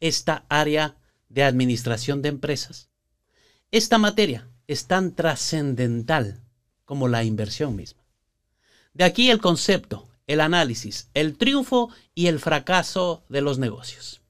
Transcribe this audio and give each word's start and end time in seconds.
esta 0.00 0.44
área 0.48 0.96
de 1.28 1.42
administración 1.42 2.22
de 2.22 2.28
empresas? 2.28 2.88
Esta 3.70 3.98
materia 3.98 4.48
es 4.66 4.86
tan 4.86 5.14
trascendental 5.14 6.42
como 6.84 7.08
la 7.08 7.24
inversión 7.24 7.76
misma. 7.76 8.04
De 8.94 9.04
aquí 9.04 9.30
el 9.30 9.40
concepto, 9.40 10.08
el 10.26 10.40
análisis, 10.40 11.10
el 11.14 11.36
triunfo 11.36 11.90
y 12.14 12.26
el 12.28 12.40
fracaso 12.40 13.24
de 13.28 13.42
los 13.42 13.58
negocios. 13.58 14.22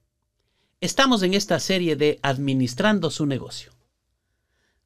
Estamos 0.80 1.22
en 1.22 1.34
esta 1.34 1.58
serie 1.58 1.96
de 1.96 2.18
Administrando 2.22 3.10
su 3.10 3.26
negocio. 3.26 3.72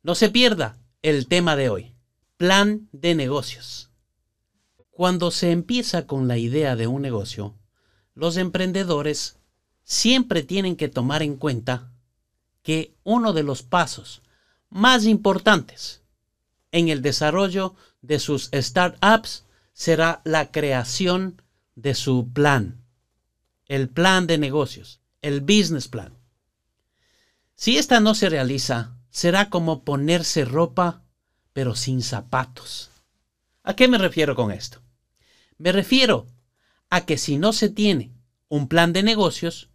No 0.02 0.14
se 0.14 0.28
pierda 0.28 0.78
el 1.02 1.27
tema 1.27 1.56
de 1.56 1.69
hoy, 1.69 1.94
plan 2.36 2.88
de 2.92 3.14
negocios. 3.14 3.91
Cuando 4.91 5.30
se 5.30 5.50
empieza 5.50 6.06
con 6.06 6.28
la 6.28 6.38
idea 6.38 6.77
de 6.77 6.86
un 6.86 7.02
negocio, 7.02 7.58
los 8.14 8.36
emprendedores 8.36 9.39
siempre 9.90 10.44
tienen 10.44 10.76
que 10.76 10.88
tomar 10.88 11.20
en 11.20 11.36
cuenta 11.36 11.90
que 12.62 12.94
uno 13.02 13.32
de 13.32 13.42
los 13.42 13.64
pasos 13.64 14.22
más 14.69 15.05
importantes 15.05 16.02
en 16.70 16.88
el 16.88 17.02
desarrollo 17.02 17.74
de 18.00 18.20
sus 18.20 18.50
startups 18.55 19.47
será 19.72 20.22
la 20.22 20.52
creación 20.52 21.42
de 21.74 21.97
su 21.97 22.32
plan, 22.32 22.84
el 23.66 23.88
plan 23.88 24.28
de 24.28 24.38
negocios, 24.38 25.00
el 25.22 25.41
business 25.41 25.88
plan. 25.88 26.16
Si 27.56 27.77
esta 27.77 27.98
no 27.98 28.14
se 28.14 28.28
realiza, 28.28 28.97
será 29.10 29.50
como 29.50 29.82
ponerse 29.82 30.44
ropa 30.44 31.02
pero 31.52 31.75
sin 31.75 32.04
zapatos. 32.04 32.91
¿A 33.64 33.75
qué 33.75 33.88
me 33.88 33.98
refiero 33.98 34.36
con 34.36 34.52
esto? 34.52 34.80
Me 35.58 35.72
refiero 35.72 36.28
a 36.91 37.06
que 37.06 37.19
si 37.19 37.38
no 37.38 37.52
se 37.52 37.69
tiene 37.69 38.12
un 38.48 38.69
plan 38.69 38.92
de 38.92 39.02
negocios, 39.02 39.69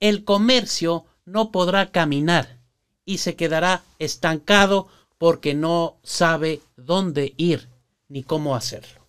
el 0.00 0.24
comercio 0.24 1.06
no 1.24 1.50
podrá 1.50 1.90
caminar 1.90 2.58
y 3.04 3.18
se 3.18 3.36
quedará 3.36 3.82
estancado 3.98 4.88
porque 5.18 5.54
no 5.54 5.96
sabe 6.02 6.60
dónde 6.76 7.34
ir 7.36 7.68
ni 8.08 8.22
cómo 8.22 8.54
hacerlo. 8.54 9.06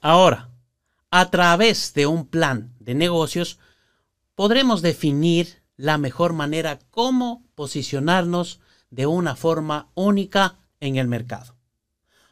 Ahora, 0.00 0.50
a 1.10 1.30
través 1.30 1.94
de 1.94 2.06
un 2.06 2.26
plan 2.26 2.74
de 2.80 2.94
negocios, 2.94 3.58
podremos 4.34 4.82
definir 4.82 5.62
la 5.76 5.98
mejor 5.98 6.32
manera 6.32 6.78
cómo 6.90 7.44
posicionarnos 7.54 8.60
de 8.90 9.06
una 9.06 9.36
forma 9.36 9.88
única 9.94 10.56
en 10.80 10.96
el 10.96 11.08
mercado. 11.08 11.54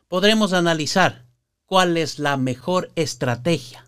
Podremos 0.09 0.53
analizar 0.53 1.25
cuál 1.65 1.97
es 1.97 2.19
la 2.19 2.37
mejor 2.37 2.91
estrategia, 2.97 3.87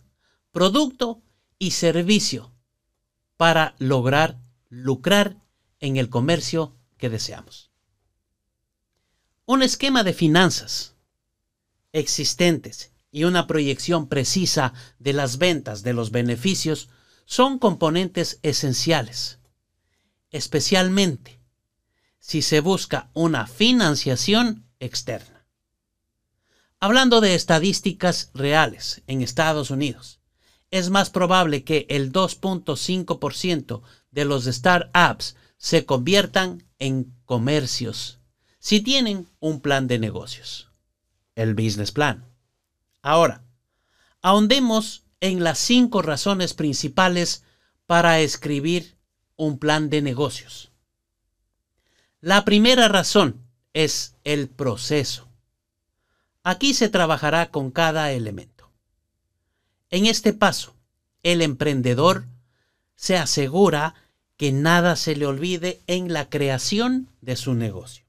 producto 0.52 1.20
y 1.58 1.72
servicio 1.72 2.53
para 3.36 3.74
lograr 3.78 4.38
lucrar 4.68 5.36
en 5.80 5.96
el 5.96 6.08
comercio 6.08 6.76
que 6.96 7.08
deseamos. 7.08 7.70
Un 9.46 9.62
esquema 9.62 10.02
de 10.02 10.14
finanzas 10.14 10.94
existentes 11.92 12.92
y 13.10 13.24
una 13.24 13.46
proyección 13.46 14.08
precisa 14.08 14.72
de 14.98 15.12
las 15.12 15.38
ventas 15.38 15.82
de 15.82 15.92
los 15.92 16.10
beneficios 16.10 16.88
son 17.26 17.58
componentes 17.58 18.40
esenciales, 18.42 19.38
especialmente 20.30 21.40
si 22.18 22.42
se 22.42 22.60
busca 22.60 23.10
una 23.12 23.46
financiación 23.46 24.66
externa. 24.80 25.46
Hablando 26.80 27.20
de 27.20 27.34
estadísticas 27.34 28.30
reales 28.34 29.02
en 29.06 29.20
Estados 29.20 29.70
Unidos, 29.70 30.20
es 30.74 30.90
más 30.90 31.08
probable 31.08 31.62
que 31.62 31.86
el 31.88 32.12
2.5% 32.12 33.82
de 34.10 34.24
los 34.24 34.46
startups 34.46 35.36
se 35.56 35.86
conviertan 35.86 36.64
en 36.80 37.14
comercios 37.26 38.18
si 38.58 38.80
tienen 38.80 39.28
un 39.38 39.60
plan 39.60 39.86
de 39.86 40.00
negocios, 40.00 40.72
el 41.36 41.54
business 41.54 41.92
plan. 41.92 42.24
Ahora, 43.02 43.44
ahondemos 44.20 45.04
en 45.20 45.44
las 45.44 45.60
cinco 45.60 46.02
razones 46.02 46.54
principales 46.54 47.44
para 47.86 48.18
escribir 48.18 48.96
un 49.36 49.60
plan 49.60 49.90
de 49.90 50.02
negocios. 50.02 50.72
La 52.20 52.44
primera 52.44 52.88
razón 52.88 53.46
es 53.74 54.16
el 54.24 54.48
proceso. 54.48 55.28
Aquí 56.42 56.74
se 56.74 56.88
trabajará 56.88 57.52
con 57.52 57.70
cada 57.70 58.10
elemento. 58.10 58.53
En 59.94 60.06
este 60.06 60.32
paso, 60.32 60.74
el 61.22 61.40
emprendedor 61.40 62.26
se 62.96 63.16
asegura 63.16 63.94
que 64.36 64.50
nada 64.50 64.96
se 64.96 65.14
le 65.14 65.24
olvide 65.24 65.82
en 65.86 66.12
la 66.12 66.28
creación 66.28 67.10
de 67.20 67.36
su 67.36 67.54
negocio. 67.54 68.04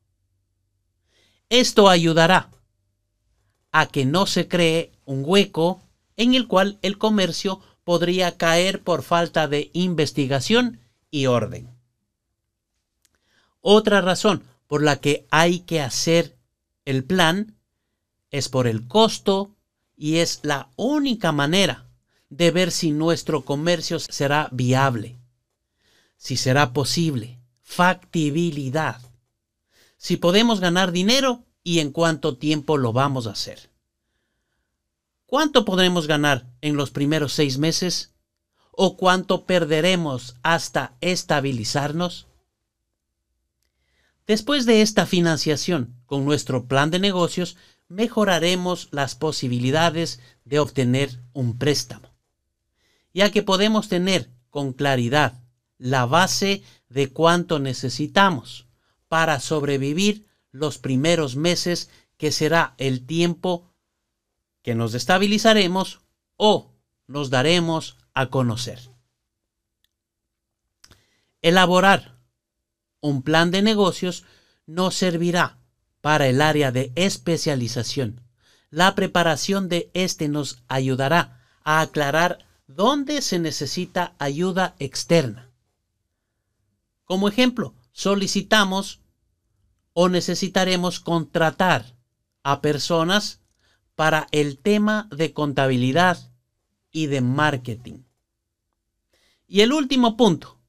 Esto 1.50 1.88
ayudará 1.88 2.50
a 3.72 3.86
que 3.86 4.04
no 4.04 4.26
se 4.26 4.48
cree 4.48 4.94
un 5.06 5.22
hueco 5.28 5.80
en 6.18 6.34
el 6.34 6.48
cual 6.48 6.80
el 6.82 6.98
comercio 6.98 7.62
podría 7.84 8.36
caer 8.36 8.82
por 8.82 9.04
falta 9.04 9.48
de 9.48 9.70
investigación 9.74 10.80
y 11.12 11.28
orden. 11.28 11.70
Otra 13.62 14.02
razón 14.02 14.42
por 14.66 14.82
la 14.82 14.96
que 14.96 15.28
hay 15.30 15.60
que 15.60 15.82
hacer 15.82 16.36
el 16.84 17.04
plan 17.04 17.54
es 18.32 18.50
por 18.50 18.66
el 18.66 18.88
costo 18.88 19.55
y 19.96 20.18
es 20.18 20.40
la 20.44 20.70
única 20.76 21.32
manera 21.32 21.88
de 22.30 22.52
ver 22.52 22.72
si 22.72 22.92
nuestro 22.92 23.46
comercio 23.46 24.00
será 24.00 24.50
viable, 24.52 25.18
si 26.18 26.38
será 26.38 26.74
posible, 26.74 27.40
factibilidad, 27.62 29.02
si 29.98 30.18
podemos 30.18 30.60
ganar 30.60 30.92
dinero 30.92 31.46
y 31.64 31.80
en 31.80 31.92
cuánto 31.92 32.38
tiempo 32.38 32.78
lo 32.78 32.94
vamos 32.94 33.28
a 33.28 33.32
hacer. 33.32 33.70
¿Cuánto 35.26 35.66
podremos 35.66 36.08
ganar 36.08 36.46
en 36.62 36.76
los 36.76 36.92
primeros 36.92 37.34
seis 37.34 37.58
meses? 37.58 38.14
¿O 38.72 38.96
cuánto 38.98 39.46
perderemos 39.46 40.36
hasta 40.44 40.96
estabilizarnos? 41.02 42.28
Después 44.28 44.66
de 44.66 44.82
esta 44.82 45.06
financiación 45.06 45.96
con 46.06 46.26
nuestro 46.26 46.68
plan 46.68 46.92
de 46.92 47.00
negocios, 47.00 47.58
mejoraremos 47.88 48.90
las 48.92 49.16
posibilidades 49.16 50.20
de 50.44 50.60
obtener 50.60 51.22
un 51.34 51.58
préstamo, 51.58 52.16
ya 53.14 53.32
que 53.32 53.44
podemos 53.44 53.88
tener 53.88 54.32
con 54.50 54.74
claridad 54.74 55.44
la 55.78 56.06
base 56.06 56.64
de 56.90 57.12
cuánto 57.12 57.60
necesitamos 57.60 58.68
para 59.08 59.40
sobrevivir 59.40 60.26
los 60.52 60.78
primeros 60.78 61.36
meses 61.36 61.90
que 62.18 62.32
será 62.32 62.76
el 62.78 63.06
tiempo 63.06 63.74
que 64.62 64.76
nos 64.76 64.94
estabilizaremos 64.94 66.02
o 66.38 66.74
nos 67.08 67.30
daremos 67.30 67.98
a 68.14 68.30
conocer. 68.30 68.80
Elaborar 71.42 72.18
un 73.02 73.22
plan 73.22 73.52
de 73.52 73.62
negocios 73.62 74.24
nos 74.66 74.96
servirá 74.96 75.60
para 76.06 76.28
el 76.28 76.40
área 76.40 76.72
de 76.72 76.92
especialización. 76.94 78.22
La 78.70 78.94
preparación 78.94 79.70
de 79.70 79.90
este 79.96 80.28
nos 80.28 80.62
ayudará 80.68 81.42
a 81.64 81.82
aclarar 81.82 82.46
dónde 82.68 83.24
se 83.24 83.40
necesita 83.40 84.14
ayuda 84.20 84.76
externa. 84.78 85.50
Como 87.06 87.28
ejemplo, 87.28 87.74
solicitamos 87.92 89.02
o 89.94 90.08
necesitaremos 90.08 91.00
contratar 91.00 91.96
a 92.44 92.62
personas 92.62 93.42
para 93.96 94.28
el 94.30 94.60
tema 94.60 95.10
de 95.10 95.34
contabilidad 95.34 96.20
y 96.92 97.08
de 97.08 97.22
marketing. 97.22 98.04
Y 99.48 99.62
el 99.62 99.74
último 99.74 100.18
punto 100.18 100.60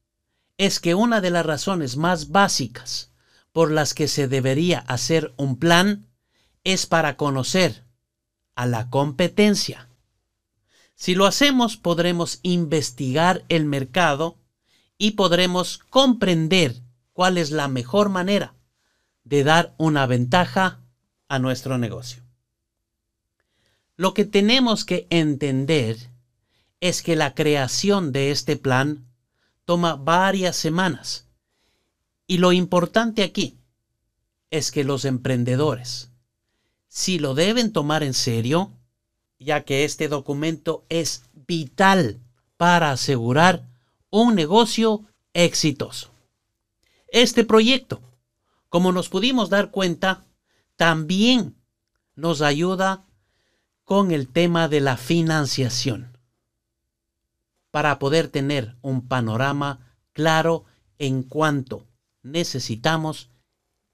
es 0.57 0.79
que 0.79 0.95
una 0.95 1.21
de 1.21 1.29
las 1.29 1.45
razones 1.45 1.95
más 1.95 2.29
básicas 2.29 3.11
por 3.57 3.71
las 3.71 3.95
que 3.95 4.07
se 4.07 4.27
debería 4.27 4.77
hacer 4.81 5.33
un 5.35 5.57
plan 5.57 6.05
es 6.63 6.85
para 6.85 7.17
conocer 7.17 7.85
a 8.53 8.67
la 8.67 8.91
competencia. 8.91 9.89
Si 10.93 11.15
lo 11.15 11.25
hacemos, 11.25 11.75
podremos 11.75 12.37
investigar 12.43 13.45
el 13.49 13.65
mercado 13.65 14.37
y 14.99 15.13
podremos 15.13 15.79
comprender 15.89 16.83
cuál 17.13 17.39
es 17.39 17.49
la 17.49 17.67
mejor 17.67 18.09
manera 18.09 18.53
de 19.23 19.43
dar 19.43 19.73
una 19.79 20.05
ventaja 20.05 20.79
a 21.27 21.39
nuestro 21.39 21.79
negocio. 21.79 22.21
Lo 23.95 24.13
que 24.13 24.25
tenemos 24.25 24.85
que 24.85 25.07
entender 25.09 26.11
es 26.79 27.01
que 27.01 27.15
la 27.15 27.33
creación 27.33 28.11
de 28.11 28.29
este 28.29 28.55
plan 28.55 29.07
toma 29.65 29.95
varias 29.95 30.55
semanas. 30.55 31.26
Y 32.27 32.39
lo 32.39 32.51
importante 32.51 33.23
aquí 33.23 33.57
es 34.51 34.71
que 34.71 34.83
los 34.83 35.05
emprendedores, 35.05 36.11
si 36.89 37.19
lo 37.19 37.33
deben 37.33 37.71
tomar 37.71 38.03
en 38.03 38.13
serio, 38.13 38.73
ya 39.39 39.63
que 39.63 39.85
este 39.85 40.09
documento 40.09 40.85
es 40.89 41.23
vital 41.33 42.19
para 42.57 42.91
asegurar 42.91 43.65
un 44.09 44.35
negocio 44.35 45.05
exitoso. 45.33 46.11
Este 47.07 47.45
proyecto, 47.45 48.01
como 48.67 48.91
nos 48.91 49.07
pudimos 49.07 49.49
dar 49.49 49.71
cuenta, 49.71 50.25
también 50.75 51.55
nos 52.15 52.41
ayuda 52.41 53.05
con 53.85 54.11
el 54.11 54.27
tema 54.27 54.67
de 54.67 54.81
la 54.81 54.97
financiación 54.97 56.17
para 57.71 57.99
poder 57.99 58.27
tener 58.27 58.75
un 58.81 59.07
panorama 59.07 59.95
claro 60.11 60.65
en 60.99 61.23
cuánto 61.23 61.86
necesitamos 62.31 63.29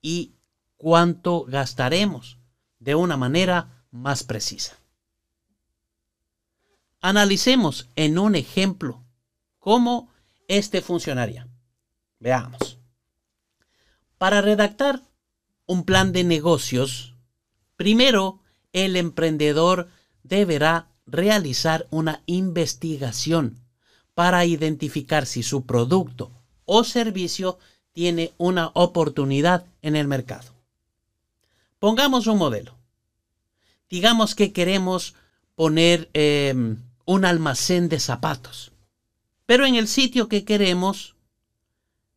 y 0.02 0.36
cuánto 0.78 1.46
gastaremos 1.46 2.40
de 2.80 2.96
una 2.96 3.18
manera 3.18 3.86
más 3.92 4.24
precisa. 4.24 4.78
Analicemos 7.00 7.90
en 7.96 8.18
un 8.18 8.36
ejemplo 8.36 9.04
cómo 9.60 10.10
este 10.48 10.82
funcionaría. 10.82 11.48
Veamos. 12.20 12.80
Para 14.18 14.42
redactar 14.42 15.04
un 15.66 15.84
plan 15.84 16.12
de 16.12 16.24
negocios, 16.24 17.16
primero 17.76 18.42
el 18.72 18.96
emprendedor 18.96 19.90
deberá 20.24 20.90
realizar 21.06 21.88
una 21.92 22.24
investigación 22.26 23.60
para 24.14 24.46
identificar 24.46 25.26
si 25.26 25.44
su 25.44 25.66
producto 25.66 26.32
o 26.66 26.84
servicio 26.84 27.58
tiene 27.94 28.34
una 28.38 28.72
oportunidad 28.74 29.66
en 29.82 29.96
el 29.96 30.08
mercado. 30.08 30.52
Pongamos 31.80 32.28
un 32.28 32.38
modelo. 32.38 32.76
Digamos 33.90 34.36
que 34.36 34.52
queremos 34.52 35.16
poner 35.56 36.10
em, 36.14 36.78
un 37.06 37.26
almacén 37.26 37.90
de 37.90 38.00
zapatos, 38.00 38.72
pero 39.46 39.66
en 39.66 39.76
el 39.76 39.88
sitio 39.88 40.28
que 40.28 40.44
queremos 40.44 41.16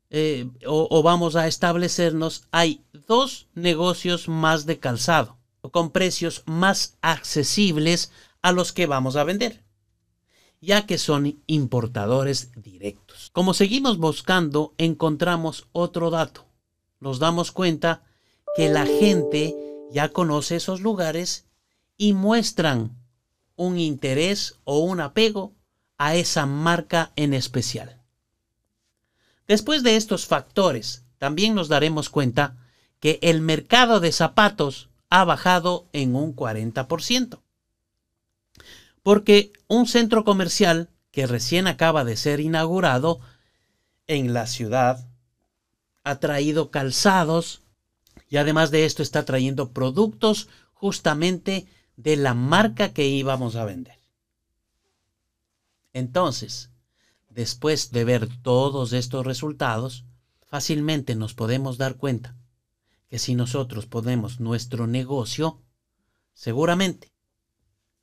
eh, 0.08 0.48
o 0.64 1.02
vamos 1.02 1.34
a 1.34 1.48
establecernos 1.48 2.44
hay 2.52 2.80
dos 3.08 3.48
negocios 3.54 4.28
más 4.28 4.64
de 4.64 4.78
calzado 4.78 5.36
con 5.72 5.90
precios 5.90 6.44
más 6.46 6.96
accesibles 7.02 8.12
a 8.40 8.52
los 8.52 8.72
que 8.72 8.86
vamos 8.86 9.16
a 9.16 9.24
vender 9.24 9.65
ya 10.66 10.84
que 10.84 10.98
son 10.98 11.40
importadores 11.46 12.50
directos. 12.56 13.30
Como 13.32 13.54
seguimos 13.54 13.98
buscando, 13.98 14.74
encontramos 14.78 15.68
otro 15.70 16.10
dato. 16.10 16.44
Nos 16.98 17.20
damos 17.20 17.52
cuenta 17.52 18.02
que 18.56 18.68
la 18.68 18.84
gente 18.84 19.54
ya 19.92 20.08
conoce 20.08 20.56
esos 20.56 20.80
lugares 20.80 21.46
y 21.96 22.14
muestran 22.14 22.98
un 23.54 23.78
interés 23.78 24.58
o 24.64 24.80
un 24.80 24.98
apego 25.00 25.54
a 25.98 26.16
esa 26.16 26.46
marca 26.46 27.12
en 27.14 27.32
especial. 27.32 28.02
Después 29.46 29.84
de 29.84 29.94
estos 29.94 30.26
factores, 30.26 31.04
también 31.18 31.54
nos 31.54 31.68
daremos 31.68 32.10
cuenta 32.10 32.56
que 32.98 33.20
el 33.22 33.40
mercado 33.40 34.00
de 34.00 34.10
zapatos 34.10 34.88
ha 35.10 35.24
bajado 35.24 35.86
en 35.92 36.16
un 36.16 36.34
40%. 36.34 37.38
Porque 39.06 39.52
un 39.68 39.86
centro 39.86 40.24
comercial 40.24 40.90
que 41.12 41.28
recién 41.28 41.68
acaba 41.68 42.02
de 42.02 42.16
ser 42.16 42.40
inaugurado 42.40 43.20
en 44.08 44.34
la 44.34 44.48
ciudad 44.48 45.08
ha 46.02 46.18
traído 46.18 46.72
calzados 46.72 47.62
y 48.28 48.38
además 48.38 48.72
de 48.72 48.84
esto 48.84 49.04
está 49.04 49.24
trayendo 49.24 49.70
productos 49.70 50.48
justamente 50.72 51.68
de 51.96 52.16
la 52.16 52.34
marca 52.34 52.92
que 52.92 53.06
íbamos 53.06 53.54
a 53.54 53.64
vender. 53.64 54.00
Entonces, 55.92 56.70
después 57.30 57.92
de 57.92 58.02
ver 58.02 58.28
todos 58.42 58.92
estos 58.92 59.24
resultados, 59.24 60.04
fácilmente 60.48 61.14
nos 61.14 61.32
podemos 61.32 61.78
dar 61.78 61.94
cuenta 61.94 62.34
que 63.08 63.20
si 63.20 63.36
nosotros 63.36 63.86
ponemos 63.86 64.40
nuestro 64.40 64.88
negocio, 64.88 65.62
seguramente 66.34 67.12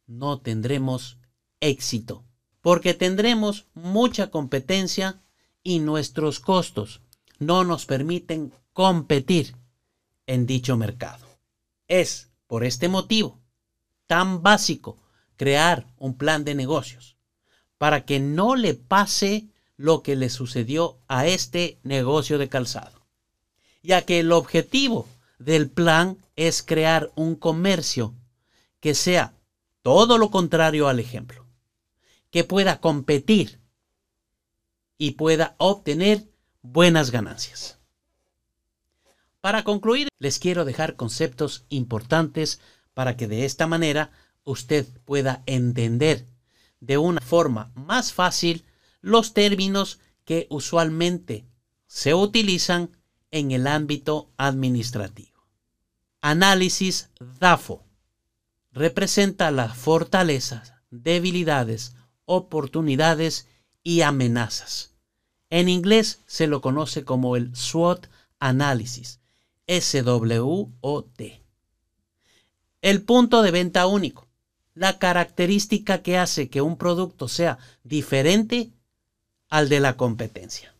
no 0.08 0.42
tendremos 0.42 1.18
éxito, 1.60 2.26
porque 2.62 2.94
tendremos 2.94 3.68
mucha 3.74 4.32
competencia 4.32 5.22
y 5.64 5.80
nuestros 5.80 6.40
costos 6.40 7.02
no 7.40 7.64
nos 7.64 7.86
permiten 7.86 8.54
competir 8.74 9.56
en 10.28 10.46
dicho 10.46 10.78
mercado. 10.78 11.26
Es 11.88 12.32
por 12.48 12.64
este 12.64 12.88
motivo 12.88 13.40
tan 14.08 14.44
básico 14.44 14.98
crear 15.36 15.88
un 15.98 16.18
plan 16.18 16.44
de 16.44 16.56
negocios 16.56 17.18
para 17.78 18.06
que 18.06 18.20
no 18.20 18.56
le 18.56 18.76
pase 18.76 19.48
lo 19.76 20.04
que 20.04 20.16
le 20.16 20.30
sucedió 20.30 21.00
a 21.08 21.28
este 21.28 21.80
negocio 21.84 22.38
de 22.38 22.48
calzado, 22.48 23.06
ya 23.82 24.04
que 24.04 24.20
el 24.20 24.32
objetivo 24.32 25.08
del 25.40 25.70
plan 25.70 26.18
es 26.36 26.64
crear 26.64 27.12
un 27.16 27.36
comercio 27.36 28.14
que 28.80 28.94
sea 28.94 29.34
todo 29.84 30.18
lo 30.18 30.32
contrario 30.32 30.88
al 30.88 31.00
ejemplo, 31.00 31.46
que 32.32 32.44
pueda 32.44 32.80
competir 32.80 33.60
y 34.98 35.12
pueda 35.12 35.56
obtener 35.60 36.32
buenas 36.62 37.12
ganancias. 37.12 37.78
Para 39.42 39.64
concluir, 39.64 40.08
les 40.20 40.40
quiero 40.40 40.64
dejar 40.64 40.96
conceptos 40.96 41.66
importantes 41.68 42.62
para 42.94 43.18
que 43.18 43.28
de 43.28 43.44
esta 43.44 43.68
manera 43.68 44.12
usted 44.46 44.88
pueda 45.04 45.44
entender 45.46 46.26
de 46.80 46.98
una 46.98 47.20
forma 47.20 47.72
más 47.76 48.14
fácil 48.14 48.66
los 49.02 49.34
términos 49.34 50.00
que 50.24 50.48
usualmente 50.50 51.46
se 51.88 52.14
utilizan 52.14 52.98
en 53.32 53.52
el 53.52 53.68
ámbito 53.68 54.32
administrativo. 54.38 55.44
Análisis 56.22 57.10
DAFO 57.40 57.83
representa 58.74 59.52
las 59.52 59.78
fortalezas, 59.78 60.74
debilidades, 60.90 61.96
oportunidades 62.26 63.48
y 63.84 64.02
amenazas. 64.02 64.92
En 65.50 65.70
inglés 65.70 66.22
se 66.26 66.48
lo 66.48 66.62
conoce 66.62 67.04
como 67.04 67.36
el 67.36 67.56
SWOT 67.56 68.08
análisis, 68.40 69.20
SWOT. 69.68 71.22
El 72.82 73.02
punto 73.04 73.42
de 73.42 73.52
venta 73.52 73.88
único, 73.88 74.28
la 74.74 74.98
característica 74.98 76.02
que 76.02 76.18
hace 76.18 76.50
que 76.50 76.62
un 76.62 76.78
producto 76.78 77.28
sea 77.28 77.60
diferente 77.84 78.72
al 79.50 79.70
de 79.70 79.80
la 79.80 79.96
competencia. 79.96 80.76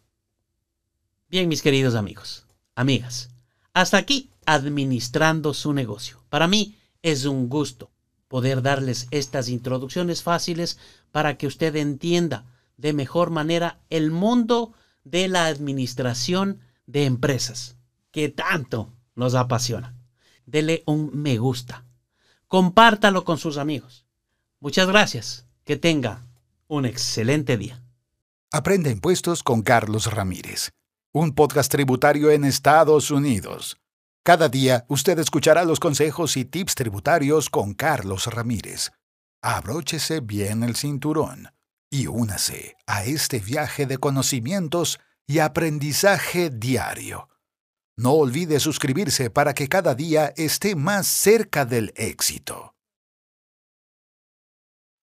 Bien, 1.30 1.48
mis 1.48 1.62
queridos 1.62 1.96
amigos, 1.96 2.46
amigas, 2.76 3.30
hasta 3.74 3.98
aquí 3.98 4.32
administrando 4.46 5.54
su 5.54 5.74
negocio. 5.74 6.24
Para 6.30 6.48
mí, 6.48 6.76
es 7.04 7.26
un 7.26 7.48
gusto 7.50 7.92
poder 8.28 8.64
darles 8.64 9.08
estas 9.12 9.48
introducciones 9.48 10.24
fáciles 10.24 10.80
para 11.12 11.38
que 11.38 11.46
usted 11.46 11.76
entienda 11.76 12.46
de 12.78 12.92
mejor 12.92 13.30
manera 13.30 13.80
el 13.92 14.10
mundo 14.10 14.74
de 15.04 15.28
la 15.28 15.46
administración 15.46 16.60
de 16.88 17.06
empresas, 17.06 17.78
que 18.10 18.30
tanto 18.30 18.92
nos 19.14 19.36
apasiona. 19.36 19.96
Dele 20.48 20.82
un 20.88 21.12
me 21.14 21.38
gusta. 21.38 21.86
Compártalo 22.48 23.24
con 23.24 23.38
sus 23.38 23.58
amigos. 23.58 24.08
Muchas 24.60 24.88
gracias. 24.88 25.46
Que 25.64 25.78
tenga 25.78 26.26
un 26.68 26.86
excelente 26.86 27.56
día. 27.56 27.84
Aprende 28.52 28.90
impuestos 28.90 29.44
con 29.44 29.62
Carlos 29.62 30.08
Ramírez, 30.08 30.72
un 31.12 31.36
podcast 31.36 31.72
tributario 31.72 32.32
en 32.32 32.46
Estados 32.46 33.12
Unidos. 33.12 33.78
Cada 34.26 34.48
día 34.48 34.86
usted 34.88 35.20
escuchará 35.20 35.66
los 35.66 35.82
consejos 35.82 36.38
y 36.38 36.46
tips 36.46 36.76
tributarios 36.76 37.50
con 37.50 37.74
Carlos 37.74 38.28
Ramírez. 38.28 38.92
Abróchese 39.42 40.22
bien 40.22 40.64
el 40.64 40.78
cinturón 40.78 41.50
y 41.90 42.08
únase 42.08 42.78
a 42.88 43.04
este 43.04 43.40
viaje 43.40 43.86
de 43.86 43.98
conocimientos 43.98 45.02
y 45.28 45.40
aprendizaje 45.40 46.50
diario. 46.50 47.28
No 47.98 48.14
olvide 48.14 48.62
suscribirse 48.62 49.30
para 49.30 49.54
que 49.54 49.68
cada 49.68 49.94
día 49.94 50.34
esté 50.38 50.78
más 50.78 51.06
cerca 51.06 51.66
del 51.66 51.92
éxito. 51.98 52.73